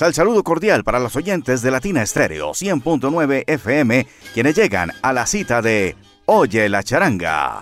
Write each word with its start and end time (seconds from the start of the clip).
Sal 0.00 0.14
saludo 0.14 0.42
cordial 0.42 0.82
para 0.82 0.98
los 0.98 1.14
oyentes 1.14 1.60
de 1.60 1.70
Latina 1.70 2.00
Estéreo 2.02 2.52
100.9 2.52 3.44
FM, 3.46 4.06
quienes 4.32 4.56
llegan 4.56 4.92
a 5.02 5.12
la 5.12 5.26
cita 5.26 5.60
de 5.60 5.94
Oye 6.24 6.70
la 6.70 6.82
charanga. 6.82 7.60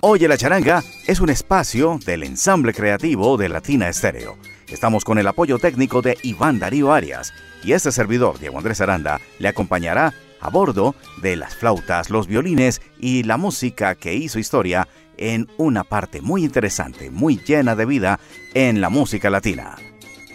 Oye 0.00 0.26
la 0.26 0.38
charanga 0.38 0.82
es 1.06 1.20
un 1.20 1.28
espacio 1.28 2.00
del 2.06 2.22
ensamble 2.22 2.72
creativo 2.72 3.36
de 3.36 3.50
Latina 3.50 3.90
Estéreo. 3.90 4.38
Estamos 4.68 5.04
con 5.04 5.18
el 5.18 5.26
apoyo 5.26 5.58
técnico 5.58 6.00
de 6.00 6.16
Iván 6.22 6.58
Darío 6.58 6.94
Arias 6.94 7.34
y 7.62 7.72
este 7.72 7.92
servidor, 7.92 8.38
Diego 8.38 8.56
Andrés 8.56 8.80
Aranda, 8.80 9.20
le 9.38 9.48
acompañará 9.48 10.14
a 10.40 10.48
bordo 10.48 10.94
de 11.20 11.36
las 11.36 11.54
flautas, 11.54 12.08
los 12.08 12.26
violines 12.26 12.80
y 12.98 13.24
la 13.24 13.36
música 13.36 13.96
que 13.96 14.14
hizo 14.14 14.38
historia 14.38 14.88
en 15.18 15.48
una 15.56 15.84
parte 15.84 16.20
muy 16.20 16.44
interesante, 16.44 17.10
muy 17.10 17.38
llena 17.38 17.76
de 17.76 17.86
vida 17.86 18.20
en 18.54 18.80
la 18.80 18.88
música 18.88 19.30
latina. 19.30 19.76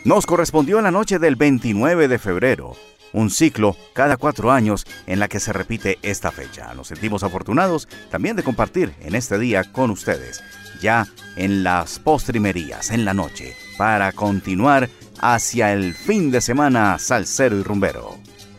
Nos 0.03 0.25
correspondió 0.25 0.81
la 0.81 0.91
noche 0.91 1.19
del 1.19 1.35
29 1.35 2.07
de 2.07 2.19
febrero, 2.19 2.75
un 3.13 3.29
ciclo 3.29 3.75
cada 3.93 4.17
cuatro 4.17 4.51
años 4.51 4.85
en 5.05 5.19
la 5.19 5.27
que 5.27 5.39
se 5.39 5.53
repite 5.53 5.99
esta 6.01 6.31
fecha. 6.31 6.73
Nos 6.73 6.87
sentimos 6.87 7.23
afortunados 7.23 7.87
también 8.09 8.35
de 8.35 8.43
compartir 8.43 8.93
en 9.01 9.15
este 9.15 9.37
día 9.37 9.71
con 9.71 9.91
ustedes, 9.91 10.43
ya 10.81 11.07
en 11.35 11.63
las 11.63 11.99
postrimerías, 11.99 12.91
en 12.91 13.05
la 13.05 13.13
noche, 13.13 13.55
para 13.77 14.11
continuar 14.11 14.89
hacia 15.19 15.71
el 15.73 15.93
fin 15.93 16.31
de 16.31 16.41
semana 16.41 16.97
salsero 16.97 17.57
y 17.57 17.63
rumbero. 17.63 18.17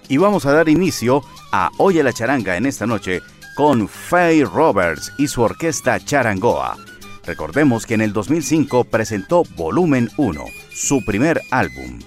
Y 0.08 0.18
vamos 0.18 0.46
a 0.46 0.52
dar 0.52 0.68
inicio 0.68 1.24
a 1.52 1.70
Oye 1.78 2.02
la 2.02 2.12
charanga 2.12 2.56
en 2.56 2.66
esta 2.66 2.86
noche 2.86 3.20
con 3.54 3.88
Faye 3.88 4.44
Roberts 4.44 5.12
y 5.18 5.28
su 5.28 5.42
orquesta 5.42 5.98
Charangoa. 6.00 6.76
Recordemos 7.24 7.86
que 7.86 7.94
en 7.94 8.00
el 8.00 8.12
2005 8.12 8.84
presentó 8.84 9.44
Volumen 9.56 10.10
1, 10.16 10.44
su 10.72 11.04
primer 11.04 11.40
álbum. 11.50 12.00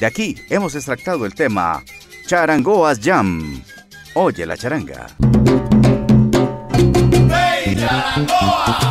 De 0.00 0.06
aquí 0.06 0.36
hemos 0.48 0.74
extractado 0.74 1.26
el 1.26 1.34
tema 1.34 1.82
Charangoas 2.26 3.00
Jam. 3.02 3.62
Oye 4.14 4.46
la 4.46 4.56
charanga. 4.56 5.06
Charangoa. 7.64 8.86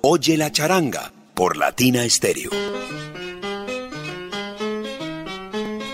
Oye 0.00 0.36
la 0.36 0.50
charanga 0.50 1.12
por 1.34 1.56
Latina 1.56 2.02
Stereo. 2.08 2.50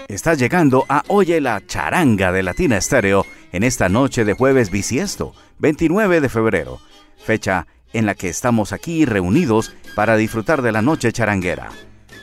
Estás 0.08 0.38
llegando 0.38 0.86
a 0.88 1.02
Oye 1.08 1.42
la 1.42 1.60
charanga 1.66 2.32
de 2.32 2.42
Latina 2.42 2.80
Stereo 2.80 3.26
en 3.52 3.62
esta 3.62 3.90
noche 3.90 4.24
de 4.24 4.32
jueves 4.32 4.70
bisiesto, 4.70 5.34
29 5.58 6.22
de 6.22 6.28
febrero, 6.30 6.80
fecha 7.18 7.66
en 7.92 8.06
la 8.06 8.14
que 8.14 8.30
estamos 8.30 8.72
aquí 8.72 9.04
reunidos 9.04 9.74
para 9.94 10.16
disfrutar 10.16 10.62
de 10.62 10.72
la 10.72 10.80
noche 10.80 11.12
charanguera. 11.12 11.68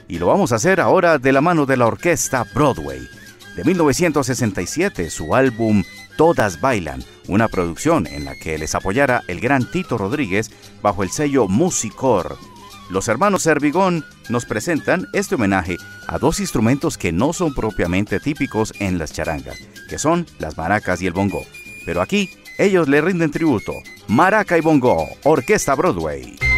Y 0.07 0.17
lo 0.17 0.25
vamos 0.25 0.51
a 0.51 0.55
hacer 0.55 0.81
ahora 0.81 1.19
de 1.19 1.31
la 1.33 1.41
mano 1.41 1.67
de 1.67 1.77
la 1.77 1.85
orquesta 1.85 2.45
Broadway. 2.55 3.20
De 3.61 3.65
1967, 3.65 5.11
su 5.11 5.35
álbum 5.35 5.83
Todas 6.17 6.61
Bailan, 6.61 7.03
una 7.27 7.47
producción 7.47 8.07
en 8.07 8.25
la 8.25 8.33
que 8.33 8.57
les 8.57 8.73
apoyara 8.73 9.21
el 9.27 9.39
gran 9.39 9.69
Tito 9.69 9.99
Rodríguez 9.99 10.49
bajo 10.81 11.03
el 11.03 11.11
sello 11.11 11.47
Musicor. 11.47 12.39
Los 12.89 13.07
hermanos 13.07 13.43
Servigón 13.43 14.03
nos 14.29 14.45
presentan 14.45 15.05
este 15.13 15.35
homenaje 15.35 15.77
a 16.07 16.17
dos 16.17 16.39
instrumentos 16.39 16.97
que 16.97 17.11
no 17.11 17.33
son 17.33 17.53
propiamente 17.53 18.19
típicos 18.19 18.73
en 18.79 18.97
las 18.97 19.13
charangas, 19.13 19.59
que 19.87 19.99
son 19.99 20.25
las 20.39 20.57
maracas 20.57 20.99
y 21.03 21.05
el 21.05 21.13
bongo. 21.13 21.43
Pero 21.85 22.01
aquí 22.01 22.31
ellos 22.57 22.87
le 22.87 22.99
rinden 22.99 23.29
tributo. 23.29 23.73
Maraca 24.07 24.57
y 24.57 24.61
bongo, 24.61 25.07
Orquesta 25.23 25.75
Broadway. 25.75 26.50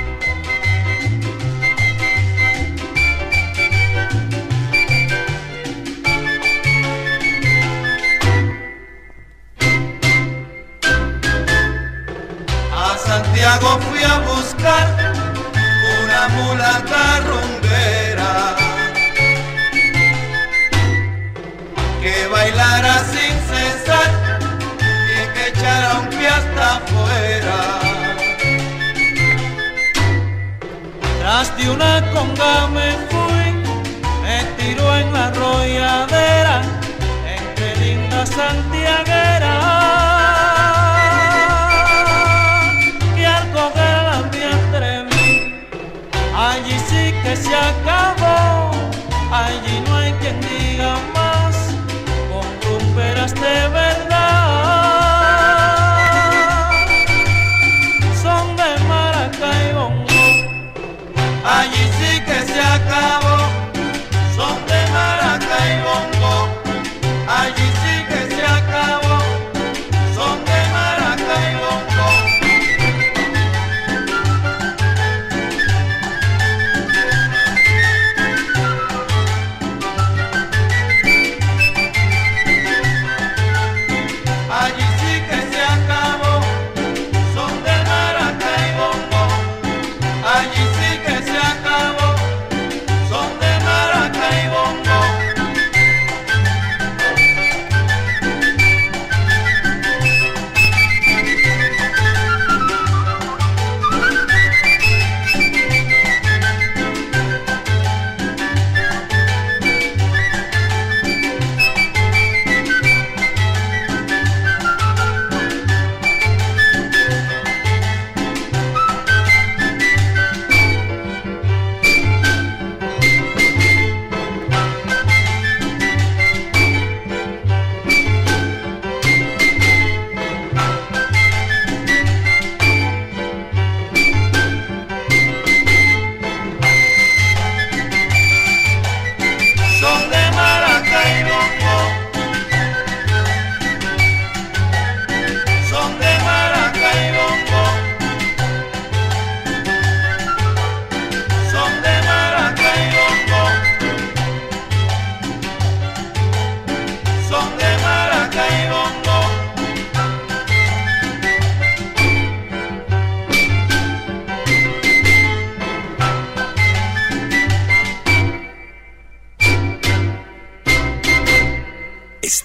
Fui 13.62 14.04
a 14.04 14.18
buscar 14.20 15.14
una 16.02 16.28
mulata 16.30 17.20
rumbera 17.20 18.56
que 22.02 22.28
bailara 22.30 22.96
sin 23.12 23.36
cesar 23.50 24.10
y 24.82 25.34
que 25.34 25.48
echara 25.50 26.00
un 26.00 26.08
pie 26.10 26.28
hasta 26.28 26.78
afuera. 26.78 27.58
Tras 31.20 31.56
de 31.56 31.70
una 31.70 32.12
conga 32.12 32.68
me 32.68 32.92
fui, 33.10 33.50
me 34.24 34.44
tiró 34.58 34.96
en 34.98 35.14
la 35.14 35.28
arrolladera 35.28 36.62
entre 37.38 37.76
lindas 37.78 38.30
santiagueras. 38.30 39.43
Se 47.44 47.83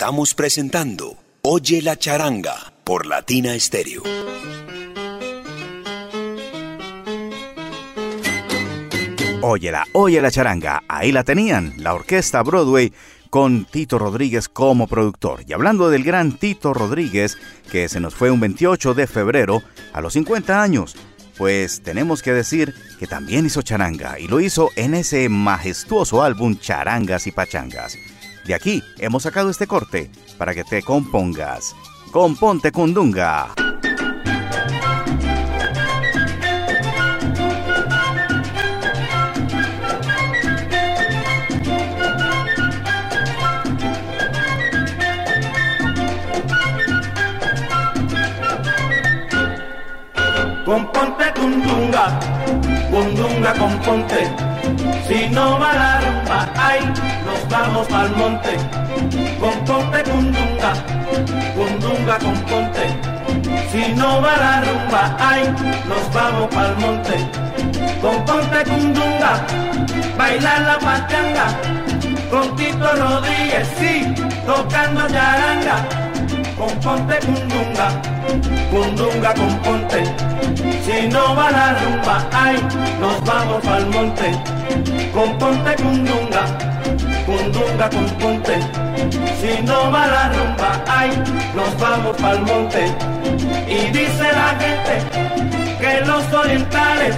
Estamos 0.08 0.34
presentando 0.34 1.18
Oye 1.42 1.82
la 1.82 1.98
charanga 1.98 2.72
por 2.82 3.04
Latina 3.04 3.52
Stereo. 3.60 4.02
Óyela, 9.42 9.84
oye 9.92 10.22
la 10.22 10.30
charanga. 10.30 10.82
Ahí 10.88 11.12
la 11.12 11.24
tenían, 11.24 11.74
la 11.76 11.92
orquesta 11.92 12.42
Broadway 12.42 12.90
con 13.28 13.66
Tito 13.66 13.98
Rodríguez 13.98 14.48
como 14.48 14.86
productor. 14.86 15.42
Y 15.46 15.52
hablando 15.52 15.90
del 15.90 16.04
gran 16.04 16.32
Tito 16.38 16.72
Rodríguez, 16.72 17.36
que 17.70 17.90
se 17.90 18.00
nos 18.00 18.14
fue 18.14 18.30
un 18.30 18.40
28 18.40 18.94
de 18.94 19.06
febrero 19.06 19.62
a 19.92 20.00
los 20.00 20.14
50 20.14 20.62
años, 20.62 20.96
pues 21.36 21.82
tenemos 21.82 22.22
que 22.22 22.32
decir 22.32 22.74
que 22.98 23.06
también 23.06 23.44
hizo 23.44 23.60
charanga 23.60 24.18
y 24.18 24.26
lo 24.26 24.40
hizo 24.40 24.70
en 24.74 24.94
ese 24.94 25.28
majestuoso 25.28 26.22
álbum 26.22 26.58
Charangas 26.58 27.26
y 27.26 27.32
Pachangas. 27.32 27.98
De 28.48 28.54
aquí 28.54 28.82
hemos 28.96 29.24
sacado 29.24 29.50
este 29.50 29.66
corte 29.66 30.10
para 30.38 30.54
que 30.54 30.64
te 30.64 30.82
compongas. 30.82 31.76
Componte 32.10 32.72
Cundunga. 32.72 33.52
Componte 50.64 51.32
cundunga, 51.34 52.18
cundunga 52.90 53.52
componte. 53.54 54.47
Si 55.08 55.26
no 55.30 55.58
va 55.58 55.72
la 55.72 56.00
rumba, 56.02 56.46
ay, 56.54 56.80
nos 57.24 57.48
vamos 57.48 57.90
al 57.90 58.14
monte. 58.14 58.58
Componte 59.40 60.02
cundunga, 60.02 60.72
cundunga 61.56 62.18
componte. 62.18 62.84
Si 63.72 63.94
no 63.94 64.20
va 64.20 64.36
la 64.36 64.60
rumba, 64.60 65.16
ay, 65.18 65.48
nos 65.88 66.12
vamos 66.12 66.54
al 66.54 66.76
monte. 66.76 67.16
Componte 68.02 68.64
cundunga, 68.64 69.46
bailar 70.18 70.60
la 70.60 70.78
pachanga. 70.78 71.46
Con 72.30 72.54
Tito 72.56 72.92
Rodríguez, 72.96 73.66
sí, 73.78 74.14
tocando 74.44 75.08
charanga. 75.08 75.88
Componte 76.58 77.18
cundunga, 77.20 77.88
cundunga 78.70 79.32
componte. 79.32 80.04
Si 80.04 80.27
Si 80.58 81.06
no 81.08 81.36
va 81.36 81.50
la 81.50 81.74
rumba, 81.74 82.28
ay, 82.32 82.56
nos 83.00 83.24
vamos 83.24 83.64
al 83.66 83.86
monte, 83.90 84.32
con 85.14 85.38
ponte 85.38 85.74
cundunga, 85.76 86.44
cundunga 87.26 87.88
con 87.88 88.06
ponte. 88.18 88.56
Si 89.40 89.62
no 89.62 89.90
va 89.92 90.06
la 90.06 90.28
rumba, 90.30 90.70
ay, 90.88 91.10
nos 91.54 91.78
vamos 91.78 92.20
al 92.22 92.40
monte. 92.42 92.92
Y 93.68 93.90
dice 93.92 94.26
la 94.32 94.50
gente 94.58 94.94
que 95.80 96.04
los 96.04 96.32
orientales 96.32 97.14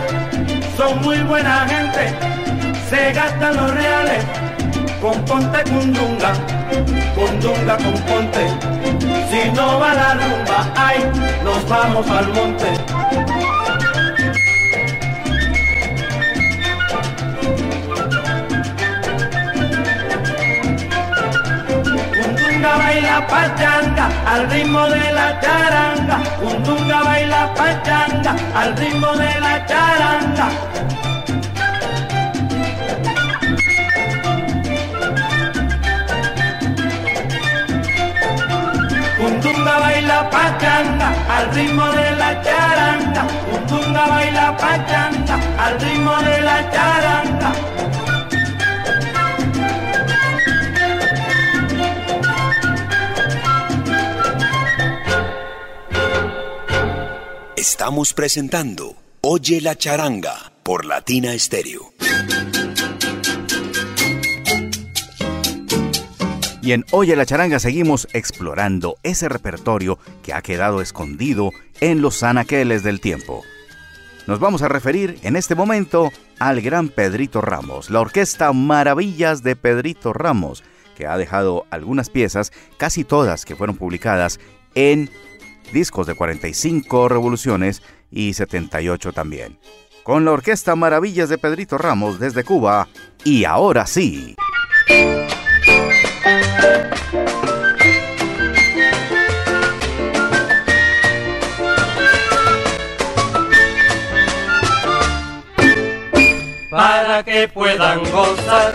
son 0.76 1.00
muy 1.00 1.18
buena 1.22 1.66
gente, 1.66 2.14
se 2.90 3.12
gastan 3.12 3.56
los 3.56 3.70
reales 3.74 4.24
con 5.00 5.24
ponte 5.24 5.62
cundunga, 5.64 6.32
cundunga 7.14 7.76
con 7.78 7.94
ponte. 8.02 8.79
Si 9.30 9.50
no 9.52 9.78
va 9.78 9.94
la 9.94 10.14
rumba, 10.14 10.72
ay, 10.76 10.98
nos 11.44 11.68
vamos 11.68 12.08
al 12.10 12.28
monte. 12.32 12.68
baila 22.78 23.26
pachanga 23.26 24.06
al 24.26 24.50
ritmo 24.50 24.82
de 24.88 25.12
la 25.12 25.40
charanga. 25.40 26.16
Undunga 26.42 27.02
baila 27.04 27.54
pachanga 27.54 28.32
al 28.54 28.76
ritmo 28.76 29.10
de 29.22 29.40
la 29.40 29.54
charanga. 29.66 30.46
Undunga 39.60 39.78
baila 39.78 40.30
pachanga 40.30 41.08
al 41.36 41.54
ritmo 41.54 41.86
de 41.92 42.10
la 42.16 42.42
charanga. 42.42 43.22
Undunga 43.54 44.06
baila 44.08 44.56
pachanga 44.56 45.34
al 45.58 45.80
ritmo 45.80 46.16
de 46.22 46.40
la 46.40 46.70
charanga. 46.72 47.52
Estamos 57.56 58.14
presentando 58.14 58.96
Oye 59.20 59.60
la 59.60 59.76
charanga 59.76 60.52
por 60.62 60.86
Latina 60.86 61.38
Stereo. 61.38 61.89
Y 66.62 66.72
en 66.72 66.84
Oye 66.90 67.16
la 67.16 67.26
charanga 67.26 67.58
seguimos 67.58 68.06
explorando 68.12 68.96
ese 69.02 69.28
repertorio 69.28 69.98
que 70.22 70.34
ha 70.34 70.42
quedado 70.42 70.82
escondido 70.82 71.52
en 71.80 72.02
los 72.02 72.22
anaqueles 72.22 72.82
del 72.82 73.00
tiempo. 73.00 73.42
Nos 74.26 74.38
vamos 74.40 74.62
a 74.62 74.68
referir 74.68 75.18
en 75.22 75.36
este 75.36 75.54
momento 75.54 76.12
al 76.38 76.60
gran 76.60 76.88
Pedrito 76.88 77.40
Ramos, 77.40 77.88
la 77.90 78.00
orquesta 78.00 78.52
Maravillas 78.52 79.42
de 79.42 79.56
Pedrito 79.56 80.12
Ramos, 80.12 80.62
que 80.96 81.06
ha 81.06 81.16
dejado 81.16 81.66
algunas 81.70 82.10
piezas, 82.10 82.52
casi 82.76 83.04
todas 83.04 83.46
que 83.46 83.56
fueron 83.56 83.76
publicadas 83.76 84.38
en 84.74 85.10
discos 85.72 86.06
de 86.06 86.14
45 86.14 87.08
revoluciones 87.08 87.82
y 88.10 88.34
78 88.34 89.12
también. 89.12 89.58
Con 90.02 90.24
la 90.24 90.32
orquesta 90.32 90.76
Maravillas 90.76 91.30
de 91.30 91.38
Pedrito 91.38 91.78
Ramos 91.78 92.20
desde 92.20 92.44
Cuba, 92.44 92.88
y 93.24 93.44
ahora 93.44 93.86
sí. 93.86 94.36
Para 106.70 107.22
que 107.24 107.48
puedan 107.48 108.00
gozar, 108.10 108.72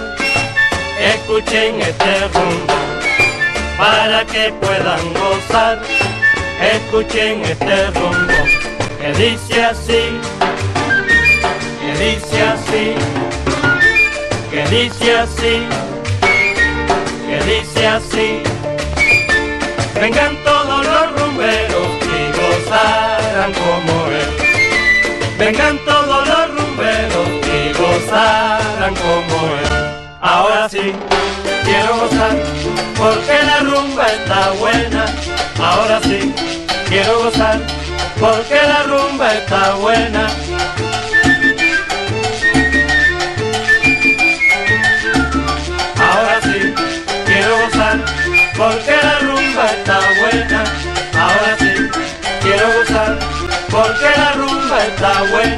escuchen 0.99 1.81
este 1.81 2.27
rumbo. 2.33 2.73
Para 3.77 4.25
que 4.25 4.53
puedan 4.61 5.13
gozar 5.13 5.81
escuchen 6.61 7.41
este 7.43 7.87
rumbo 7.91 8.33
que 8.99 9.13
dice 9.13 9.63
así, 9.63 10.19
que 11.79 12.03
dice 12.03 12.41
así, 12.43 12.95
que 14.51 14.65
dice 14.75 15.17
así, 15.17 15.67
dice 17.75 17.87
así. 17.87 18.43
Vengan 19.99 20.35
todos 20.43 20.85
los 20.85 21.19
rumberos 21.19 21.87
y 22.01 22.31
gozarán 22.39 23.53
como 23.53 24.07
él. 24.07 25.37
Vengan 25.37 25.77
todos 25.85 26.27
los 26.27 26.55
rumberos 26.55 27.27
y 27.45 27.73
gozarán 27.73 28.95
como 28.95 29.45
él. 29.55 30.05
Ahora 30.21 30.67
sí, 30.69 30.93
quiero 31.63 31.97
gozar 31.97 32.35
porque 32.97 33.43
la 33.45 33.59
rumba 33.59 34.05
está 34.07 34.51
buena. 34.51 35.05
Ahora 35.59 36.01
sí, 36.01 36.33
quiero 36.87 37.19
gozar 37.23 37.59
porque 38.19 38.55
la 38.55 38.83
rumba 38.83 39.33
está 39.33 39.75
buena. 39.75 40.27
Rumba 55.19 55.54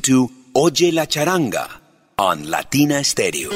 to 0.00 0.30
Oye 0.52 0.92
la 0.92 1.06
Charanga 1.06 1.68
on 2.16 2.50
Latina 2.50 3.02
Stereo. 3.04 3.50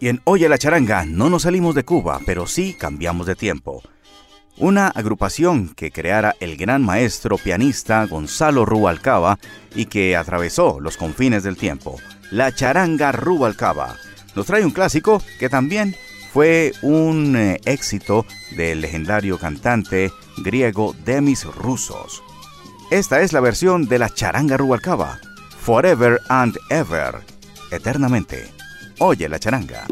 Y 0.00 0.08
en 0.08 0.20
Oye 0.24 0.48
la 0.48 0.58
Charanga 0.58 1.04
no 1.04 1.30
nos 1.30 1.42
salimos 1.42 1.74
de 1.74 1.84
Cuba, 1.84 2.20
pero 2.26 2.46
sí 2.46 2.74
cambiamos 2.78 3.26
de 3.26 3.34
tiempo. 3.34 3.82
Una 4.56 4.88
agrupación 4.88 5.74
que 5.74 5.90
creara 5.90 6.34
el 6.40 6.56
gran 6.56 6.82
maestro 6.82 7.38
pianista 7.38 8.04
Gonzalo 8.06 8.64
Rubalcaba 8.64 9.38
y 9.74 9.86
que 9.86 10.16
atravesó 10.16 10.80
los 10.80 10.96
confines 10.96 11.42
del 11.42 11.56
tiempo, 11.56 11.96
la 12.30 12.54
Charanga 12.54 13.12
Rubalcaba, 13.12 13.96
nos 14.34 14.46
trae 14.46 14.64
un 14.64 14.72
clásico 14.72 15.22
que 15.38 15.48
también 15.48 15.96
fue 16.32 16.72
un 16.82 17.36
eh, 17.36 17.60
éxito 17.64 18.26
del 18.56 18.80
legendario 18.80 19.38
cantante 19.38 20.12
griego 20.42 20.94
Demis 21.04 21.44
Roussos. 21.44 22.22
Esta 22.90 23.20
es 23.20 23.32
la 23.32 23.40
versión 23.40 23.86
de 23.86 23.98
la 23.98 24.08
charanga 24.08 24.56
Rubalcaba, 24.56 25.18
Forever 25.60 26.20
and 26.28 26.56
Ever, 26.70 27.20
eternamente. 27.70 28.50
Oye 28.98 29.28
la 29.28 29.38
charanga. 29.38 29.86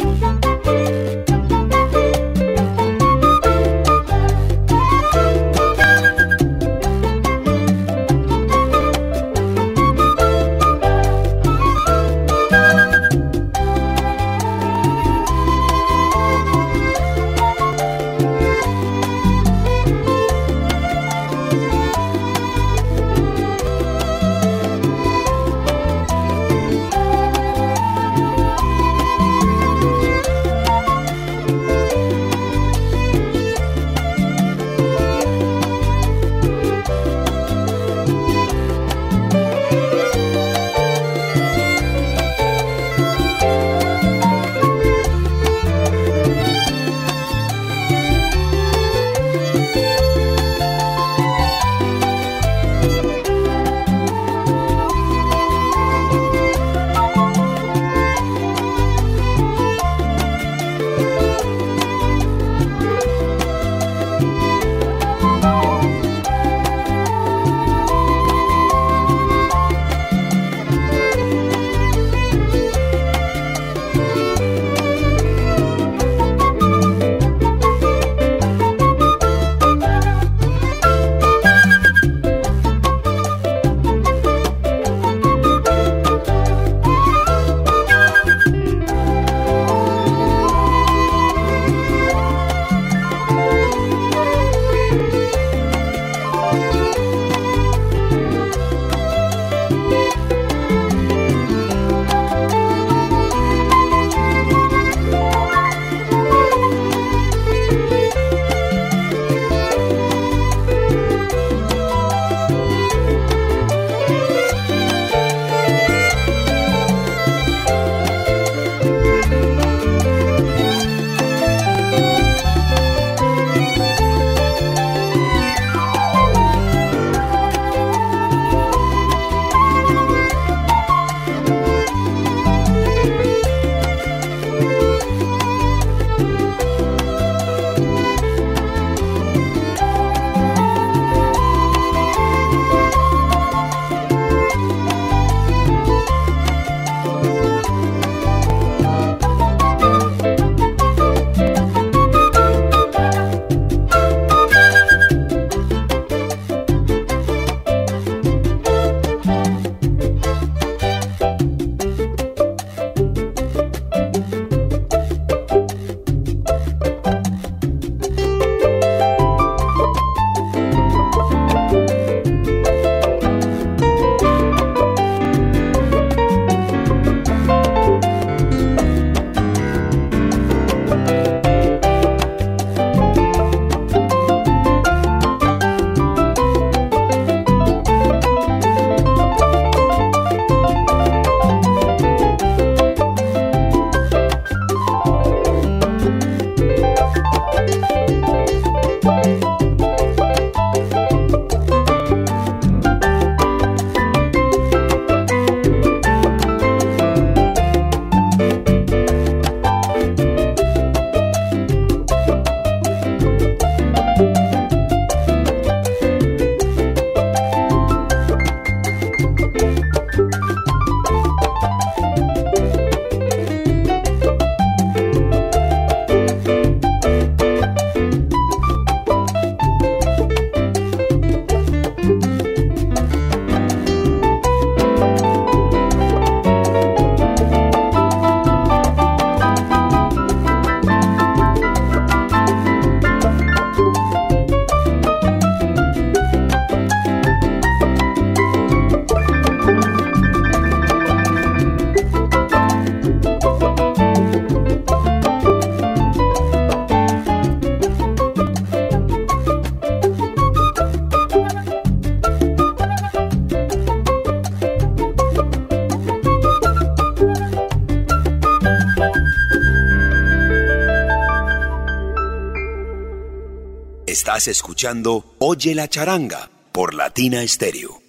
Escuchando 274.37 275.35
Oye 275.39 275.75
la 275.75 275.89
charanga 275.89 276.51
por 276.71 276.93
Latina 276.93 277.43
Estéreo. 277.43 278.03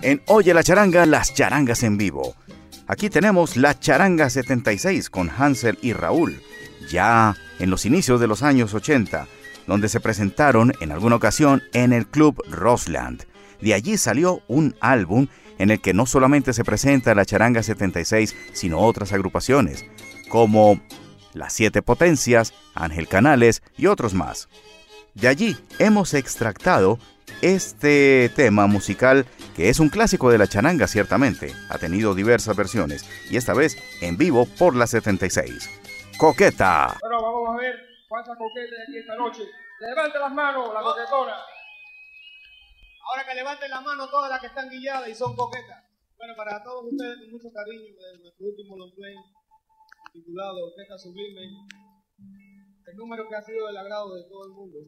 En 0.00 0.22
Oye 0.26 0.54
la 0.54 0.62
charanga, 0.62 1.04
las 1.04 1.34
charangas 1.34 1.82
en 1.82 1.98
vivo. 1.98 2.34
Aquí 2.86 3.10
tenemos 3.10 3.58
la 3.58 3.78
Charanga 3.78 4.30
76 4.30 5.10
con 5.10 5.28
Hansel 5.28 5.78
y 5.82 5.92
Raúl, 5.92 6.40
ya 6.90 7.36
en 7.58 7.68
los 7.68 7.84
inicios 7.84 8.18
de 8.18 8.26
los 8.26 8.42
años 8.42 8.72
80, 8.72 9.26
donde 9.66 9.90
se 9.90 10.00
presentaron 10.00 10.72
en 10.80 10.90
alguna 10.90 11.16
ocasión 11.16 11.62
en 11.74 11.92
el 11.92 12.06
Club 12.06 12.42
Rosland. 12.48 13.24
De 13.60 13.74
allí 13.74 13.98
salió 13.98 14.40
un 14.48 14.74
álbum 14.80 15.26
en 15.58 15.70
el 15.70 15.80
que 15.82 15.92
no 15.92 16.06
solamente 16.06 16.54
se 16.54 16.64
presenta 16.64 17.14
la 17.14 17.26
Charanga 17.26 17.62
76, 17.62 18.34
sino 18.54 18.78
otras 18.78 19.12
agrupaciones, 19.12 19.84
como 20.30 20.80
Las 21.38 21.52
Siete 21.52 21.80
Potencias, 21.82 22.52
Ángel 22.74 23.08
Canales 23.08 23.62
y 23.76 23.86
otros 23.86 24.12
más. 24.12 24.48
De 25.14 25.28
allí 25.28 25.56
hemos 25.78 26.14
extractado 26.14 26.98
este 27.42 28.30
tema 28.34 28.66
musical 28.66 29.26
que 29.54 29.68
es 29.68 29.80
un 29.80 29.88
clásico 29.88 30.30
de 30.30 30.38
la 30.38 30.46
charanga 30.46 30.86
ciertamente. 30.86 31.52
Ha 31.70 31.78
tenido 31.78 32.14
diversas 32.14 32.56
versiones 32.56 33.08
y 33.30 33.36
esta 33.36 33.54
vez 33.54 33.76
en 34.02 34.16
vivo 34.16 34.46
por 34.58 34.76
la 34.76 34.86
76. 34.86 35.70
Coqueta. 36.18 36.96
Bueno, 37.00 37.22
vamos 37.22 37.54
a 37.54 37.56
ver 37.62 37.74
cuántas 38.08 38.36
coquetas 38.36 38.78
aquí 38.86 38.98
esta 38.98 39.16
noche. 39.16 39.42
Levante 39.80 40.18
las 40.18 40.32
manos, 40.32 40.74
la 40.74 40.80
coquetona. 40.80 41.36
Ahora 43.10 43.24
que 43.26 43.34
levanten 43.34 43.70
las 43.70 43.82
manos 43.82 44.10
todas 44.10 44.28
las 44.28 44.40
que 44.40 44.48
están 44.48 44.68
guilladas 44.68 45.08
y 45.08 45.14
son 45.14 45.34
coquetas. 45.34 45.84
Bueno, 46.18 46.34
para 46.36 46.62
todos 46.64 46.84
ustedes, 46.90 47.16
con 47.20 47.30
mucho 47.30 47.48
cariño, 47.54 47.94
de 47.94 48.18
nuestro 48.22 48.46
último 48.46 48.76
long 48.76 48.92
play, 48.96 49.14
titulado 50.18 50.66
Orquesta 50.66 50.98
Sublime, 50.98 51.42
el 52.86 52.96
número 52.96 53.28
que 53.28 53.36
ha 53.36 53.42
sido 53.42 53.66
del 53.66 53.76
agrado 53.76 54.14
de 54.14 54.24
todo 54.28 54.46
el 54.46 54.52
mundo. 54.52 54.78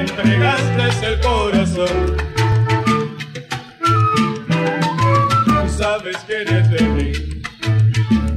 Entregaste 0.00 1.06
el 1.06 1.20
corazón. 1.20 2.16
Tú 5.46 5.68
sabes 5.68 6.16
que 6.26 6.42
eres 6.42 6.70
de 6.70 6.82
mí. 6.82 7.12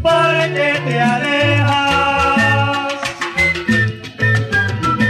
¿Por 0.01 0.35
qué 0.53 0.81
te 0.85 0.99
alejas? 0.99 2.93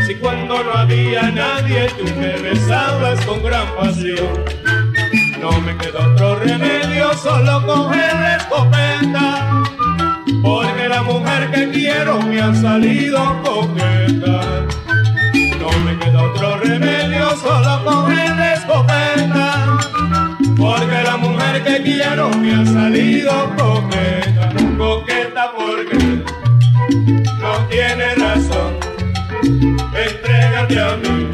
Si 0.08 0.16
cuando 0.16 0.64
no 0.64 0.72
había 0.74 1.32
nadie 1.32 1.90
tú 1.98 2.06
me 2.20 2.38
besabas 2.38 3.20
con 3.26 3.44
gran 3.44 3.68
pasión. 3.76 4.44
No 5.42 5.60
me 5.62 5.78
queda 5.78 6.08
otro 6.08 6.36
remedio, 6.38 7.14
solo 7.14 7.66
coger 7.66 8.14
la 8.14 8.38
escopeta. 8.38 9.64
Porque 10.44 10.88
la 10.90 11.02
mujer 11.04 11.52
que 11.52 11.70
quiero 11.72 12.22
me 12.22 12.42
ha 12.42 12.54
salido 12.54 13.42
coqueta 13.44 13.96
me 14.85 14.85
queda 16.06 16.24
otro 16.24 16.58
remedio, 16.58 17.36
solo 17.38 17.84
coger 17.84 18.36
la 18.36 18.54
escopeta. 18.54 19.78
Porque 20.58 21.04
la 21.04 21.18
mujer 21.18 21.64
que 21.64 21.84
quiero 21.84 22.30
me 22.30 22.54
ha 22.54 22.66
salido 22.66 23.32
coqueta, 23.58 24.54
coqueta 24.78 25.52
porque 25.56 26.24
no 27.40 27.58
tiene 27.70 28.16
razón. 28.16 28.76
Entrégate 29.94 30.80
a 30.80 30.96
mi 30.98 31.26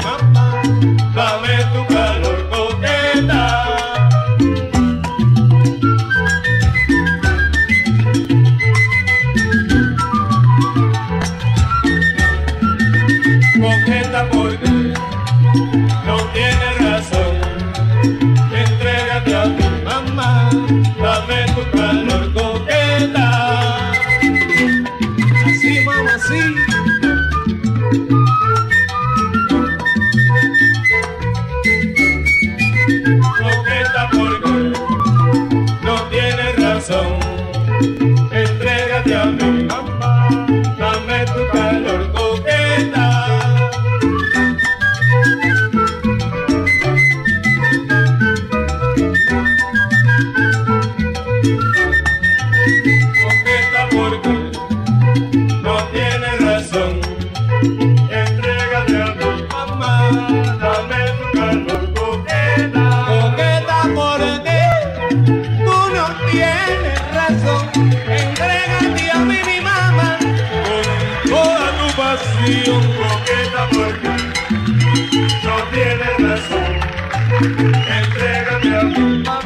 Entrégate 77.42 78.66
a 78.72 78.84
tu 78.94 79.41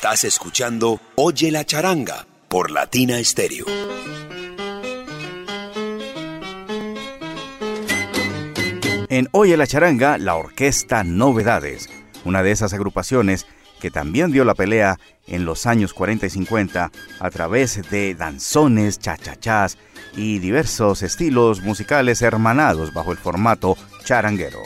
Estás 0.00 0.22
escuchando 0.22 1.00
Oye 1.16 1.50
la 1.50 1.64
charanga 1.64 2.24
por 2.46 2.70
Latina 2.70 3.16
Stereo. 3.24 3.66
En 9.08 9.28
Oye 9.32 9.56
la 9.56 9.66
charanga, 9.66 10.16
la 10.16 10.36
orquesta 10.36 11.02
Novedades, 11.02 11.90
una 12.24 12.44
de 12.44 12.52
esas 12.52 12.72
agrupaciones 12.74 13.46
que 13.80 13.90
también 13.90 14.30
dio 14.30 14.44
la 14.44 14.54
pelea 14.54 15.00
en 15.26 15.44
los 15.44 15.66
años 15.66 15.92
40 15.94 16.26
y 16.26 16.30
50 16.30 16.92
a 17.18 17.30
través 17.30 17.90
de 17.90 18.14
danzones, 18.14 19.00
chachachás 19.00 19.78
y 20.14 20.38
diversos 20.38 21.02
estilos 21.02 21.60
musicales 21.62 22.22
hermanados 22.22 22.94
bajo 22.94 23.10
el 23.10 23.18
formato 23.18 23.76
charanguero. 24.04 24.62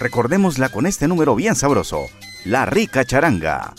Recordémosla 0.00 0.70
con 0.70 0.86
este 0.86 1.06
número 1.06 1.36
bien 1.36 1.54
sabroso, 1.54 2.08
La 2.44 2.66
Rica 2.66 3.04
Charanga. 3.04 3.74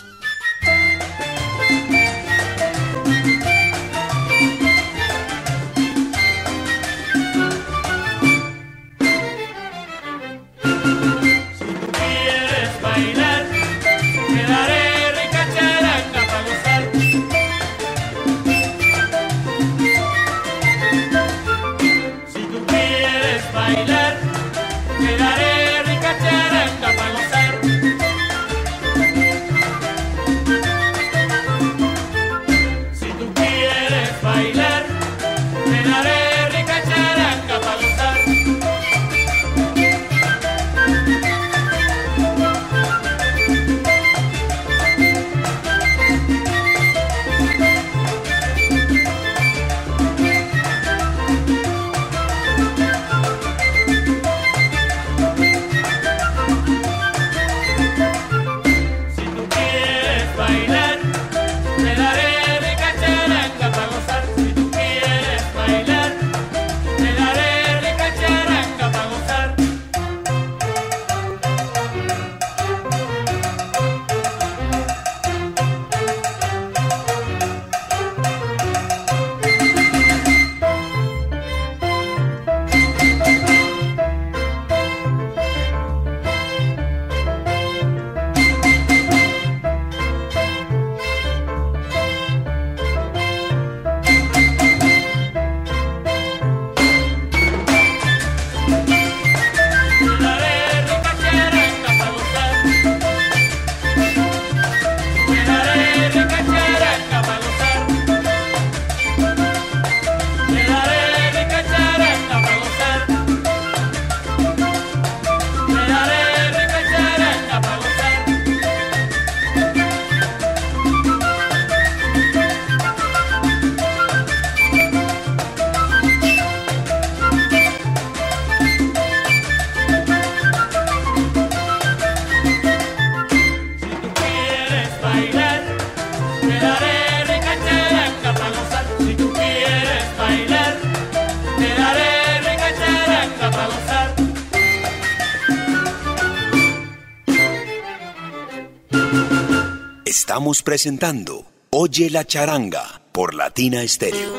Presentando 150.62 151.46
Oye 151.72 152.12
la 152.12 152.26
charanga 152.26 153.02
por 153.12 153.34
Latina 153.34 153.82
Estéreo. 153.82 154.32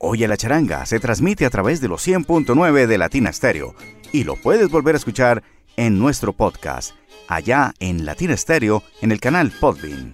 Oye 0.00 0.26
la 0.26 0.36
charanga 0.36 0.84
se 0.86 0.98
transmite 0.98 1.46
a 1.46 1.50
través 1.50 1.80
de 1.80 1.86
los 1.86 2.04
100.9 2.04 2.86
de 2.86 2.98
Latina 2.98 3.30
Estéreo 3.30 3.76
y 4.12 4.24
lo 4.24 4.34
puedes 4.34 4.70
volver 4.70 4.96
a 4.96 4.98
escuchar 4.98 5.44
en 5.76 6.00
nuestro 6.00 6.32
podcast, 6.32 6.94
allá 7.28 7.74
en 7.78 8.04
Latina 8.04 8.34
Estéreo, 8.34 8.82
en 9.02 9.12
el 9.12 9.20
canal 9.20 9.52
Podbean. 9.52 10.12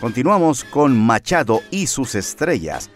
Continuamos 0.00 0.64
con 0.64 0.96
Machado 0.96 1.60
y 1.70 1.88
sus 1.88 2.14
estrellas, 2.14 2.90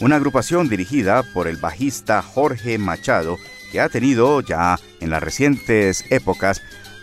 una 0.00 0.16
agrupación 0.16 0.68
dirigida 0.68 1.22
por 1.32 1.48
el 1.48 1.56
bajista 1.56 2.20
Jorge 2.20 2.76
Machado, 2.76 3.38
que 3.70 3.80
ha 3.80 3.88
tenido 3.88 4.42
ya 4.42 4.78
en 5.00 5.08
las 5.08 5.22
recientes 5.22 6.04
épocas 6.10 6.60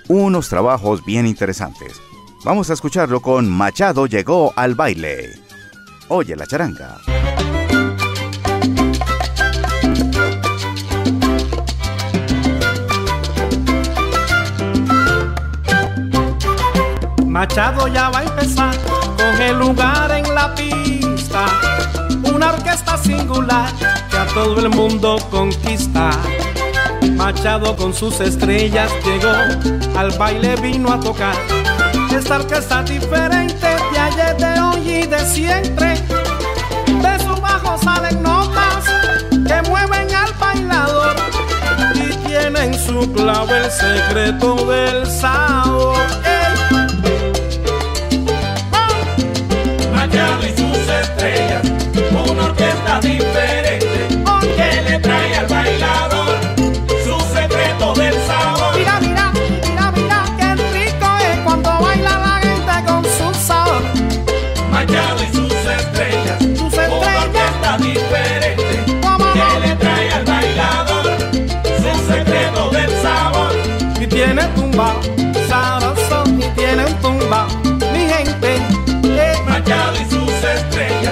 unos 0.09 0.49
trabajos 0.49 1.05
bien 1.05 1.25
interesantes. 1.25 2.01
Vamos 2.43 2.69
a 2.69 2.73
escucharlo 2.73 3.21
con 3.21 3.49
Machado 3.49 4.07
llegó 4.07 4.51
al 4.55 4.75
baile. 4.75 5.39
Oye 6.09 6.35
la 6.35 6.47
charanga. 6.47 6.97
Machado 17.25 17.87
ya 17.87 18.09
va 18.09 18.19
a 18.19 18.23
empezar 18.23 18.75
con 19.15 19.41
el 19.41 19.59
lugar 19.59 20.11
en 20.11 20.33
la 20.33 20.53
pista. 20.55 21.45
Una 22.33 22.53
orquesta 22.53 22.97
singular 22.97 23.71
que 24.09 24.17
a 24.17 24.25
todo 24.33 24.59
el 24.59 24.69
mundo 24.69 25.17
conquista. 25.29 26.11
Machado 27.19 27.75
con 27.75 27.93
sus 27.93 28.21
estrellas 28.21 28.89
llegó, 29.03 29.99
al 29.99 30.09
baile 30.17 30.55
vino 30.55 30.89
a 30.89 30.97
tocar. 31.01 31.35
Esta 32.15 32.37
orquesta 32.37 32.81
diferente 32.81 33.67
de 33.91 33.99
ayer, 33.99 34.37
de 34.37 34.59
hoy 34.61 34.89
y 34.89 35.05
de 35.05 35.19
siempre. 35.25 35.95
De 36.87 37.19
su 37.19 37.35
bajo 37.41 37.77
salen 37.83 38.23
notas 38.23 38.85
que 39.29 39.69
mueven 39.69 40.15
al 40.15 40.31
bailador 40.39 41.15
y 41.95 42.15
tienen 42.25 42.73
su 42.73 43.11
clave 43.11 43.65
el 43.65 43.69
secreto 43.69 44.55
del 44.65 45.05
sabor. 45.05 45.97
Machado 49.93 50.47
y 50.47 50.57
sus 50.57 50.87
estrellas, 51.03 51.63
una 52.31 52.45
orquesta 52.45 53.01
diferente 53.01 54.07
que 54.55 54.81
le 54.89 54.99
trae 54.99 55.35
al 55.35 55.47
bailador 55.47 56.18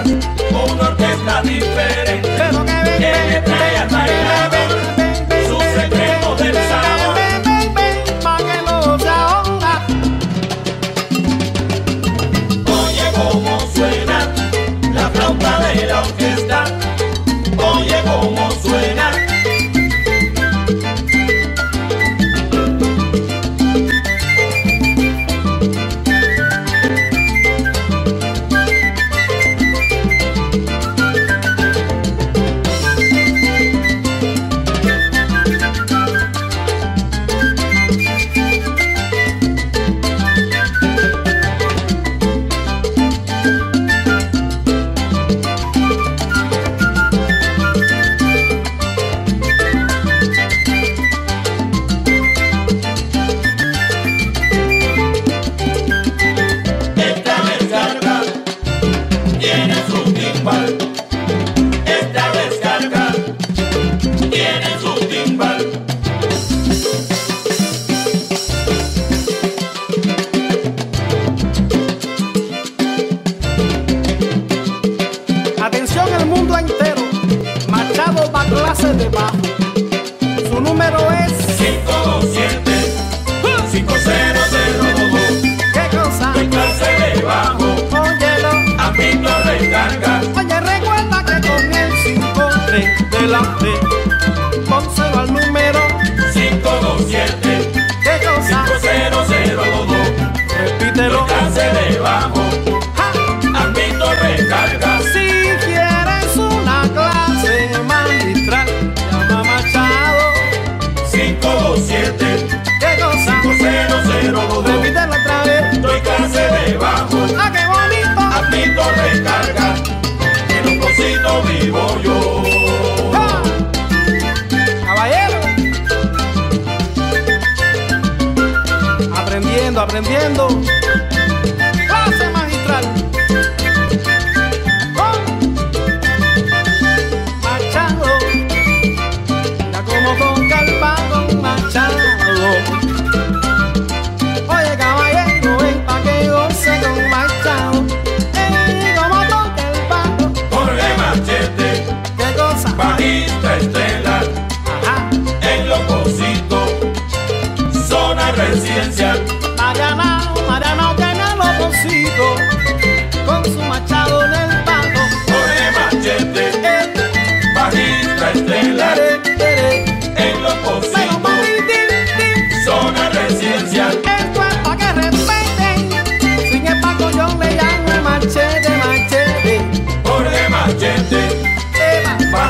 estrellas, 0.10 0.74
una 0.74 0.89
orquesta 0.89 1.41
diferente. 1.41 2.30
Pero 2.38 2.65
que 2.98 3.37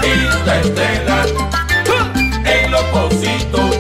y 0.08 0.50
estela, 0.50 1.26
en 2.46 2.72
los 2.72 2.84
pocitos, 2.84 3.76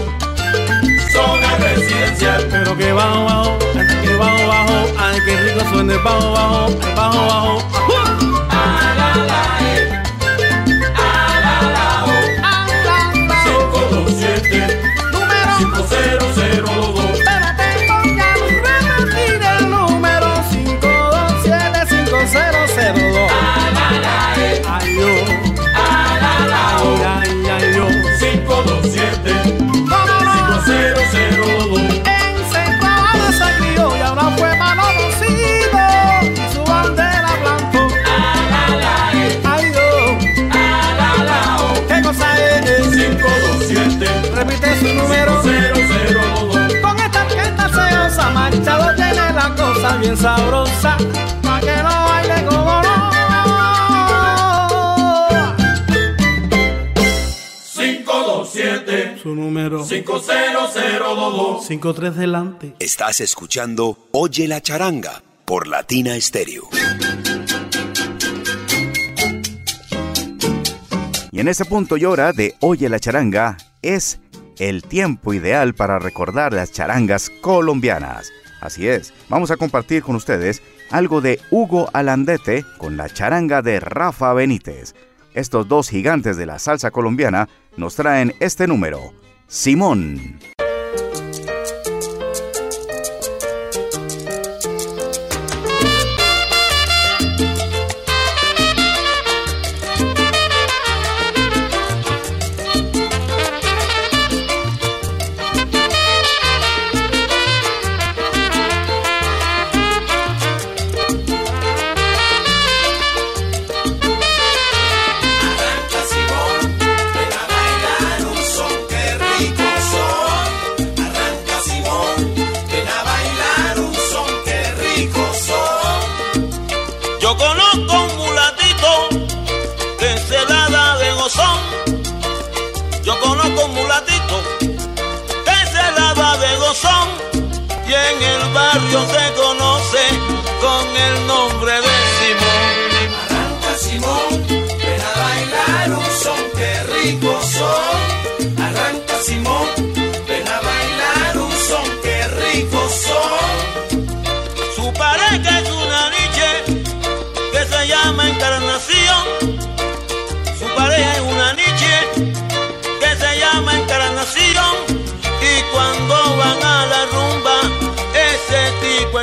zona 1.11 1.57
residencial. 1.57 2.47
Pero 2.51 2.77
que 2.77 2.91
bajo, 2.91 3.25
bajo, 3.25 3.59
que 4.03 4.15
bajo, 4.15 4.47
bajo, 4.47 4.87
ay, 4.97 5.19
que 5.25 5.37
rico 5.37 5.61
suena 5.71 5.93
el 5.93 5.99
bajo, 5.99 6.31
bajo, 6.33 6.69
bajo, 6.95 7.27
bajo. 7.27 7.63
Ah, 8.49 8.93
la, 8.97 9.23
la, 9.23 9.41
eh. 9.61 9.86
Bien 49.95 50.17
sabrosa, 50.17 50.97
pa' 51.41 51.59
que 51.59 51.75
no 51.77 51.89
baile 51.89 52.45
como 52.45 52.81
no. 52.81 53.11
527 57.73 59.19
Su 59.21 59.35
número 59.35 59.83
50022 59.85 61.65
53 61.65 62.15
delante. 62.15 62.75
Estás 62.79 63.19
escuchando 63.21 63.97
Oye 64.11 64.47
la 64.47 64.61
charanga 64.61 65.21
por 65.45 65.67
Latina 65.67 66.15
Estéreo. 66.15 66.67
Y 71.31 71.39
en 71.39 71.47
ese 71.47 71.65
punto 71.65 71.97
y 71.97 72.05
hora 72.05 72.33
de 72.33 72.55
Oye 72.61 72.89
la 72.89 72.99
charanga 72.99 73.57
es 73.81 74.19
el 74.57 74.81
tiempo 74.81 75.33
ideal 75.33 75.75
para 75.75 75.99
recordar 75.99 76.51
las 76.51 76.71
charangas 76.71 77.29
colombianas. 77.41 78.31
Así 78.61 78.87
es, 78.87 79.13
vamos 79.29 79.51
a 79.51 79.57
compartir 79.57 80.03
con 80.03 80.15
ustedes 80.15 80.61
algo 80.89 81.21
de 81.21 81.39
Hugo 81.51 81.89
Alandete 81.93 82.65
con 82.77 82.97
la 82.97 83.09
charanga 83.09 83.61
de 83.61 83.79
Rafa 83.79 84.33
Benítez. 84.33 84.95
Estos 85.33 85.67
dos 85.67 85.89
gigantes 85.89 86.37
de 86.37 86.45
la 86.45 86.57
salsa 86.59 86.91
colombiana 86.91 87.47
nos 87.75 87.95
traen 87.95 88.33
este 88.39 88.67
número, 88.67 89.13
Simón. 89.47 90.39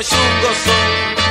Pues 0.04 0.66
un 0.66 1.23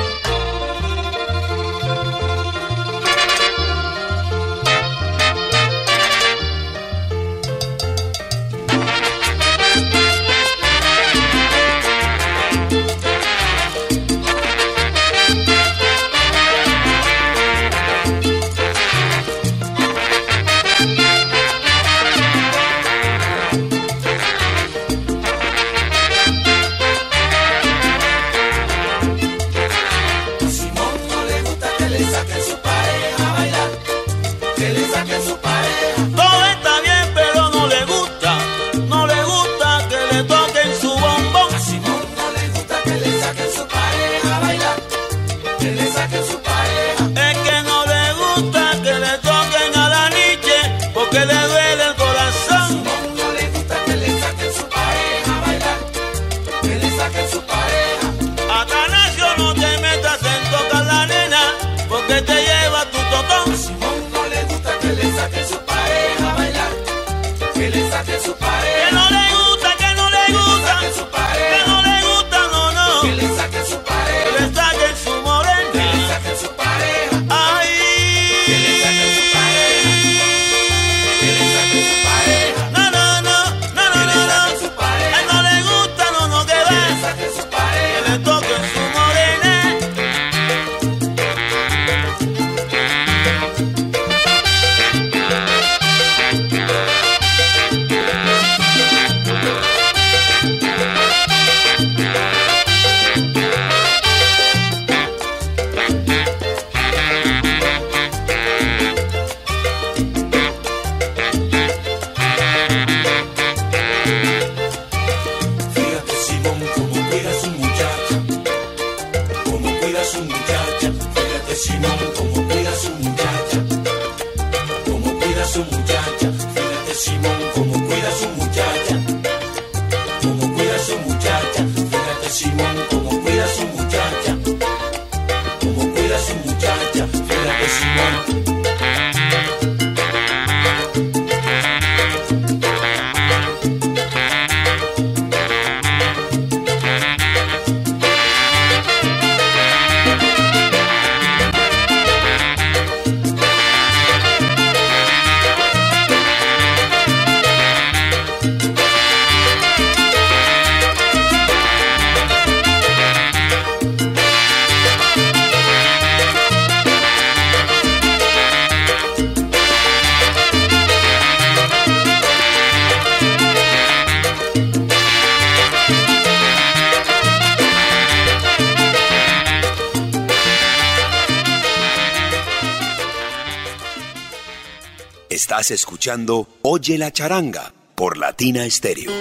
Estás 185.63 185.79
escuchando 185.79 186.49
Oye 186.61 186.97
la 186.97 187.09
charanga 187.13 187.71
por 187.95 188.17
Latina 188.17 188.69
Stereo. 188.69 189.13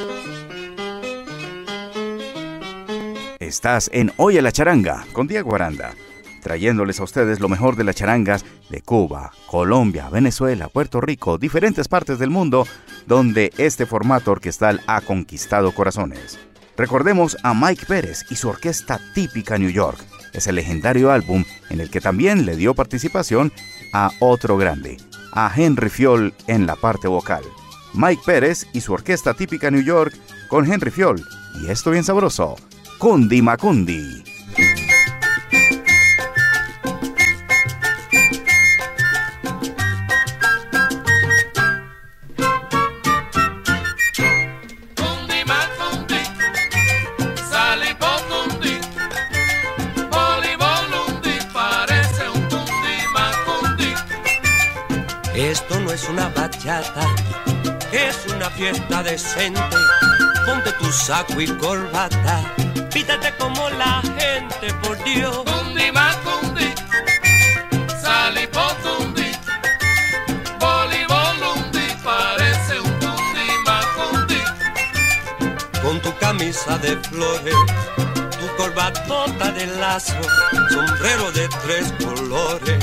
Estás 3.39 3.89
en 3.93 4.13
Oye 4.17 4.43
la 4.43 4.51
charanga 4.51 5.07
con 5.13 5.29
Diego 5.29 5.55
Aranda, 5.55 5.95
trayéndoles 6.43 6.99
a 6.99 7.05
ustedes 7.05 7.39
lo 7.39 7.49
mejor 7.49 7.77
de 7.77 7.85
las 7.85 7.95
charangas 7.95 8.45
de 8.71 8.83
Cuba, 8.83 9.31
Colombia, 9.47 10.09
Venezuela, 10.09 10.67
Puerto 10.67 11.01
Rico, 11.01 11.39
diferentes 11.39 11.87
partes 11.87 12.19
del 12.19 12.31
mundo 12.31 12.67
donde 13.07 13.53
este 13.57 13.87
formato 13.87 14.33
orquestal 14.33 14.81
ha 14.89 15.01
conquistado 15.01 15.73
corazones. 15.73 16.41
Recordemos 16.77 17.37
a 17.45 17.55
Mike 17.55 17.87
Pérez 17.87 18.25
y 18.31 18.35
su 18.35 18.49
orquesta 18.49 18.99
típica 19.15 19.59
New 19.59 19.71
York. 19.71 20.01
Es 20.33 20.49
el 20.49 20.57
legendario 20.57 21.13
álbum 21.13 21.45
en 21.71 21.81
el 21.81 21.89
que 21.89 22.01
también 22.01 22.47
le 22.47 22.57
dio 22.57 22.75
participación 22.75 23.53
a 23.93 24.11
otro 24.19 24.57
grande, 24.57 24.97
a 25.33 25.53
Henry 25.55 25.89
Fiol 25.89 26.33
en 26.47 26.67
la 26.67 26.77
parte 26.77 27.09
vocal. 27.09 27.43
Mike 27.95 28.23
Pérez 28.25 28.67
y 28.73 28.81
su 28.81 28.93
orquesta 28.93 29.35
típica 29.35 29.71
New 29.71 29.83
York 29.83 30.15
con 30.49 30.71
Henry 30.71 30.91
Fiol. 30.91 31.23
Y 31.63 31.71
esto 31.71 31.91
bien 31.91 32.05
sabroso, 32.05 32.57
Kundi 32.99 33.43
Makundi. 55.93 57.03
es 57.93 58.27
una 58.35 58.49
fiesta 58.51 59.03
decente. 59.03 59.77
Ponte 60.47 60.73
tu 60.73 60.91
saco 60.91 61.39
y 61.39 61.47
corbata, 61.59 62.41
pítate 62.93 63.35
como 63.39 63.69
la 63.71 64.01
gente, 64.19 64.73
por 64.83 64.97
Dios. 65.05 65.37
Cundi 65.45 65.93
macundi, 65.93 66.73
salipotundi, 68.01 69.33
bolibolundi, 70.59 71.87
parece 72.03 72.81
un 72.81 72.91
cundi 73.03 73.49
macundi. 73.67 74.41
Con 75.83 76.01
tu 76.01 76.17
camisa 76.17 76.79
de 76.79 76.97
flores, 76.97 77.55
tu 78.41 78.57
corbatota 78.57 79.53
de 79.53 79.67
lazo, 79.79 80.15
sombrero 80.71 81.31
de 81.33 81.49
tres 81.63 81.93
colores, 82.03 82.83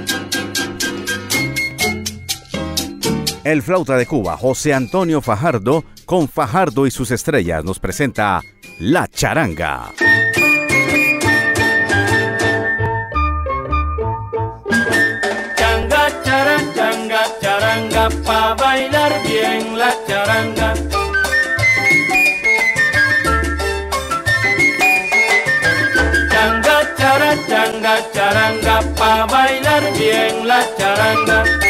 El 3.43 3.63
flauta 3.63 3.97
de 3.97 4.05
Cuba, 4.05 4.37
José 4.37 4.73
Antonio 4.73 5.19
Fajardo, 5.21 5.83
con 6.05 6.27
Fajardo 6.27 6.85
y 6.85 6.91
sus 6.91 7.09
estrellas, 7.09 7.63
nos 7.63 7.79
presenta 7.79 8.41
La 8.79 9.07
charanga. 9.07 9.91
Changa, 15.55 16.23
charanga, 16.23 16.73
changa, 16.75 17.21
charanga, 17.41 18.09
pa' 18.23 18.53
bailar 18.55 19.13
bien 19.23 19.77
la 19.77 19.93
charanga 20.07 20.73
changa, 27.47 27.95
charanga, 28.13 28.81
pa' 28.97 29.25
bailar 29.27 29.83
bien 29.97 30.47
la 30.47 30.61
charanga. 30.77 31.60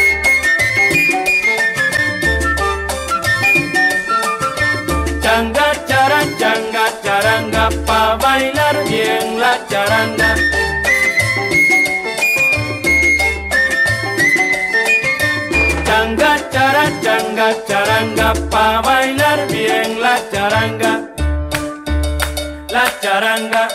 Charanga, 17.42 17.66
charanga, 17.66 18.32
pa' 18.50 18.82
bailar 18.82 19.46
bien 19.48 20.00
la 20.00 20.16
charanga. 20.30 20.92
La 22.70 22.84
charanga 23.02 23.68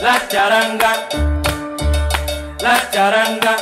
la 0.00 0.14
charanga, 0.30 0.92
la 2.62 2.74
charanga, 2.92 3.56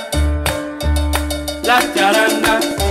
la 1.65 1.79
charanga. 1.95 2.35
Changa, 2.45 2.84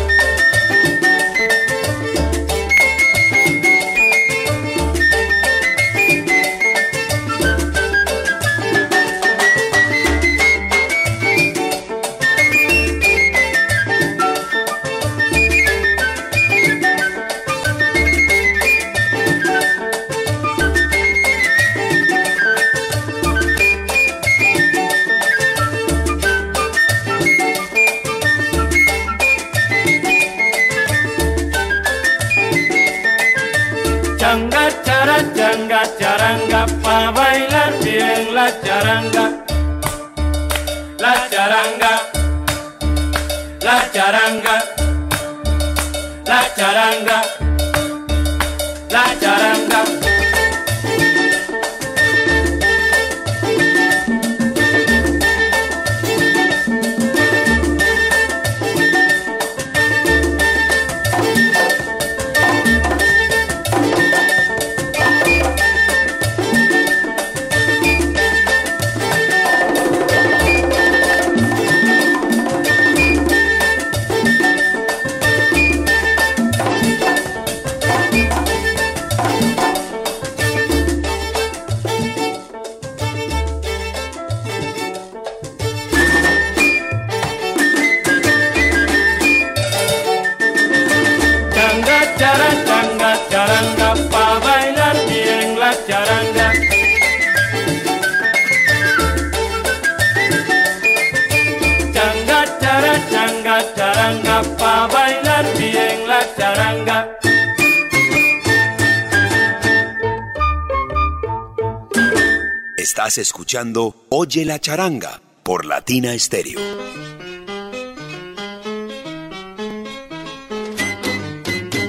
Oye 114.09 114.45
la 114.45 114.57
charanga 114.57 115.21
por 115.43 115.65
Latina 115.65 116.17
Stereo. 116.17 116.59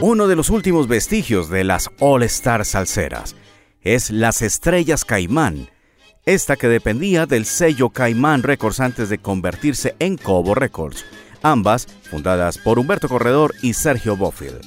Uno 0.02 0.28
de 0.28 0.36
los 0.36 0.50
últimos 0.50 0.88
vestigios 0.88 1.48
de 1.48 1.64
las 1.64 1.88
All 2.00 2.22
Star 2.24 2.66
salseras 2.66 3.34
es 3.80 4.10
Las 4.10 4.42
Estrellas 4.42 5.06
Caimán, 5.06 5.70
esta 6.26 6.56
que 6.56 6.68
dependía 6.68 7.24
del 7.24 7.46
sello 7.46 7.88
Caimán 7.88 8.42
Records 8.42 8.80
antes 8.80 9.08
de 9.08 9.16
convertirse 9.16 9.94
en 10.00 10.18
Cobo 10.18 10.54
Records, 10.54 11.06
ambas 11.40 11.86
fundadas 12.10 12.58
por 12.58 12.78
Humberto 12.78 13.08
Corredor 13.08 13.54
y 13.62 13.72
Sergio 13.72 14.18
Bofill. 14.18 14.60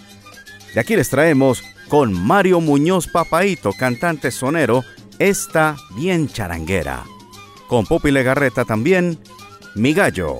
De 0.74 0.80
aquí 0.80 0.96
les 0.96 1.10
traemos 1.12 1.62
con 1.90 2.12
Mario 2.12 2.60
Muñoz 2.60 3.08
Papaito, 3.08 3.72
cantante 3.74 4.32
sonero, 4.32 4.84
esta 5.20 5.76
bien 5.96 6.28
charanguera. 6.28 7.04
Con 7.68 7.86
Popi 7.86 8.12
Legarreta 8.12 8.66
también, 8.66 9.20
Mi 9.76 9.94
Gallo. 9.94 10.40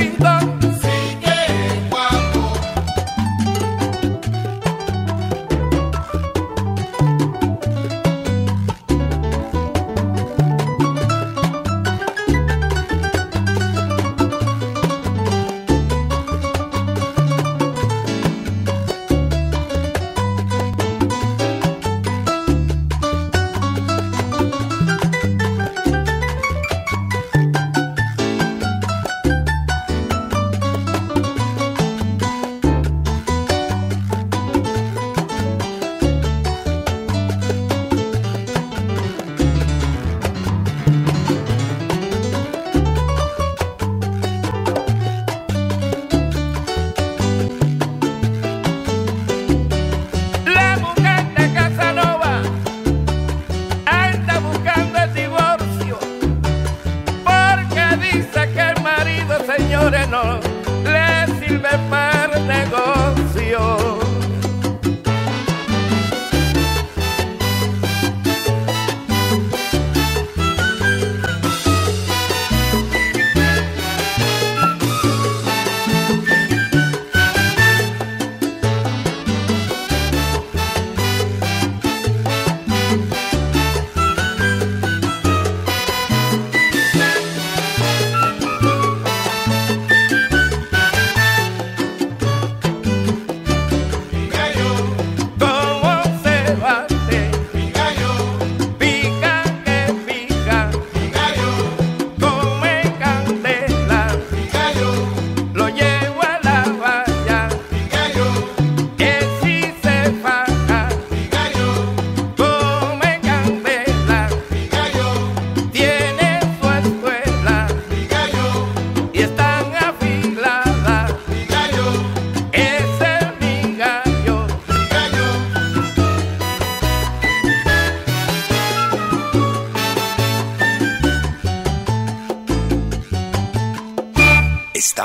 vida. 0.00 0.59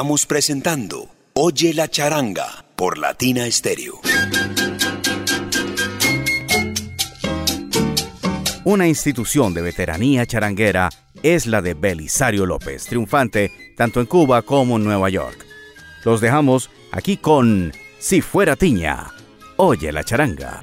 Estamos 0.06 0.28
presentando 0.28 1.10
Oye 1.34 1.74
la 1.74 1.88
charanga 1.88 2.64
por 2.76 3.00
Latina 3.00 3.50
Stereo. 3.50 4.02
Una 8.66 8.88
institución 8.88 9.56
de 9.56 9.64
veteranía 9.64 10.28
charanguera 10.28 10.90
es 11.24 11.48
la 11.48 11.64
de 11.64 11.74
Belisario 11.74 12.46
López, 12.46 12.86
triunfante 12.86 13.50
tanto 13.76 14.00
en 14.00 14.06
Cuba 14.06 14.44
como 14.44 14.76
en 14.76 14.84
Nueva 14.84 15.10
York. 15.10 15.44
Los 16.04 16.22
dejamos 16.22 16.70
aquí 16.92 17.18
con 17.18 17.74
Si 17.98 18.22
fuera 18.22 18.56
tiña. 18.56 19.12
Oye 19.58 19.92
la 19.92 20.04
charanga. 20.04 20.62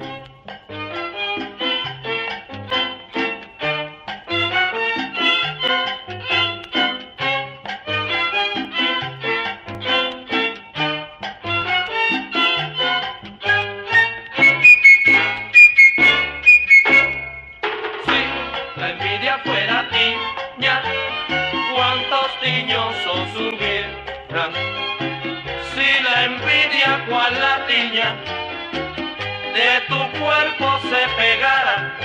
de 29.53 29.81
tu 29.87 30.19
cuerpo 30.19 30.79
se 30.89 31.01
pegara, 31.15 31.95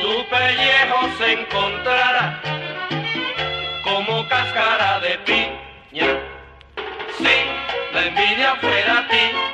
tu 0.00 0.24
pellejo 0.28 1.00
se 1.18 1.32
encontrara 1.32 2.40
como 3.84 4.26
cáscara 4.28 5.00
de 5.00 5.18
piña. 5.26 6.08
Si 7.18 7.36
la 7.92 8.06
envidia 8.06 8.56
fuera 8.60 8.98
a 8.98 9.08
ti, 9.08 9.51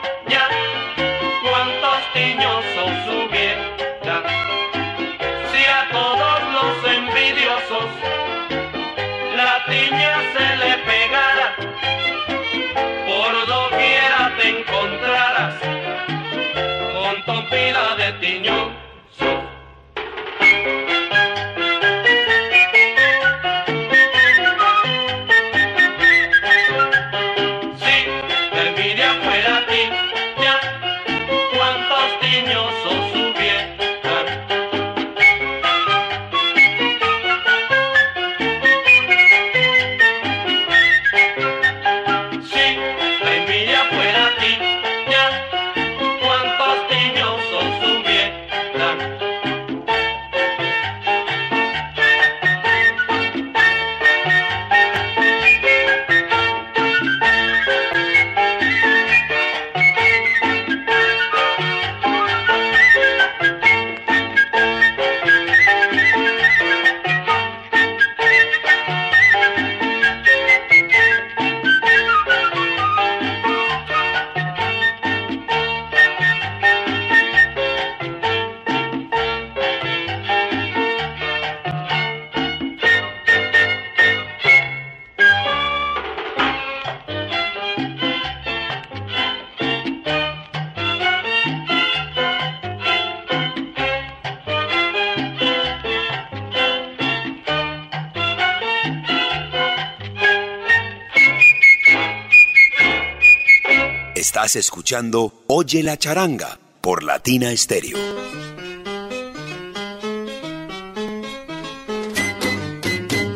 escuchando 104.57 105.45
Oye 105.47 105.83
la 105.83 105.97
charanga 105.97 106.59
por 106.81 107.03
Latina 107.03 107.55
Stereo. 107.57 107.99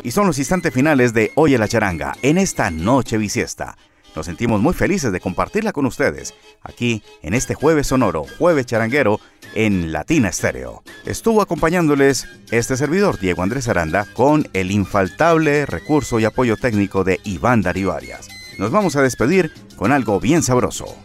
Y 0.02 0.10
son 0.10 0.26
los 0.26 0.38
instantes 0.38 0.72
finales 0.72 1.12
de 1.12 1.32
Oye 1.36 1.58
la 1.58 1.68
charanga 1.68 2.16
en 2.22 2.38
esta 2.38 2.70
noche 2.70 3.18
bisiesta. 3.18 3.76
Nos 4.14 4.26
sentimos 4.26 4.60
muy 4.60 4.74
felices 4.74 5.12
de 5.12 5.20
compartirla 5.20 5.72
con 5.72 5.86
ustedes 5.86 6.34
aquí 6.62 7.02
en 7.22 7.34
este 7.34 7.54
jueves 7.54 7.86
sonoro, 7.86 8.26
jueves 8.38 8.66
charanguero 8.66 9.20
en 9.54 9.92
Latina 9.92 10.30
Stereo. 10.30 10.82
Estuvo 11.06 11.40
acompañándoles 11.40 12.26
este 12.50 12.76
servidor 12.76 13.18
Diego 13.18 13.42
Andrés 13.42 13.68
Aranda 13.68 14.06
con 14.12 14.48
el 14.52 14.70
infaltable 14.70 15.66
recurso 15.66 16.20
y 16.20 16.24
apoyo 16.24 16.56
técnico 16.56 17.04
de 17.04 17.20
Iván 17.24 17.62
Darío 17.62 17.92
Arias. 17.92 18.28
Nos 18.58 18.70
vamos 18.70 18.96
a 18.96 19.02
despedir 19.02 19.52
con 19.82 19.90
algo 19.90 20.20
bien 20.20 20.44
sabroso. 20.44 20.96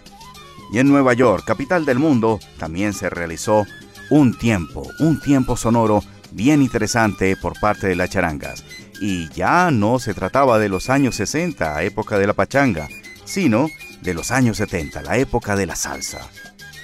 Y 0.72 0.78
en 0.78 0.88
Nueva 0.88 1.14
York, 1.14 1.44
capital 1.48 1.84
del 1.84 1.98
mundo, 1.98 2.40
también 2.60 2.94
se 2.94 3.10
realizó 3.10 3.66
un 4.12 4.38
tiempo, 4.38 4.88
un 5.00 5.20
tiempo 5.20 5.58
sonoro 5.58 6.04
bien 6.30 6.62
interesante 6.62 7.36
por 7.38 7.60
parte 7.60 7.88
de 7.88 7.96
las 7.96 8.12
charangas. 8.12 8.64
Y 9.02 9.30
ya 9.30 9.72
no 9.72 9.98
se 9.98 10.14
trataba 10.14 10.60
de 10.60 10.70
los 10.70 10.92
años 10.92 11.16
60, 11.16 11.82
época 11.82 12.20
de 12.20 12.28
la 12.28 12.34
pachanga, 12.34 12.88
sino 13.26 13.68
de 14.04 14.14
los 14.14 14.30
años 14.30 14.58
70, 14.58 15.02
la 15.02 15.18
época 15.18 15.56
de 15.56 15.66
la 15.66 15.76
salsa. 15.76 16.30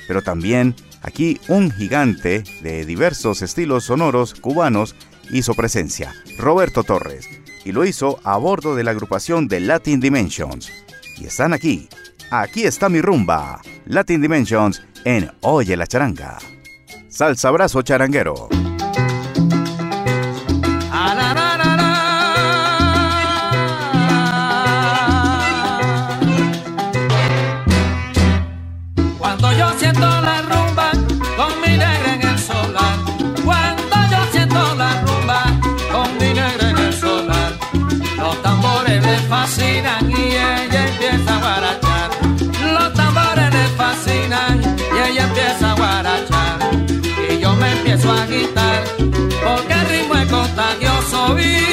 Pero 0.07 0.23
también 0.23 0.75
aquí 1.03 1.39
un 1.47 1.69
gigante 1.69 2.41
de 2.63 2.87
diversos 2.87 3.43
estilos 3.43 3.83
sonoros 3.83 4.33
cubanos 4.33 4.95
hizo 5.31 5.53
presencia, 5.53 6.11
Roberto 6.39 6.83
Torres, 6.83 7.29
y 7.63 7.71
lo 7.71 7.85
hizo 7.85 8.19
a 8.23 8.35
bordo 8.37 8.73
de 8.73 8.83
la 8.83 8.89
agrupación 8.89 9.47
de 9.47 9.59
Latin 9.59 9.99
Dimensions. 9.99 10.71
Y 11.17 11.25
están 11.25 11.53
aquí. 11.53 11.87
Aquí 12.31 12.63
está 12.63 12.89
mi 12.89 13.01
rumba. 13.01 13.61
Latin 13.85 14.21
Dimensions 14.21 14.81
en 15.05 15.31
Oye 15.41 15.77
la 15.77 15.87
Charanga. 15.87 16.37
Salsa 17.07 17.49
abrazo 17.49 17.81
charanguero. 17.81 18.49
Y 48.03 48.43
yo 50.81 51.33
me 51.35 51.72